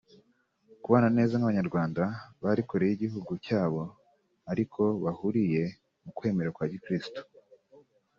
[0.83, 2.03] kubana neza nk’Abanyarwanda
[2.43, 3.81] bari kure y’igihugu cyabo
[4.51, 5.63] ariko bahuriye
[6.03, 7.21] mu kwemera kwa gikirisitu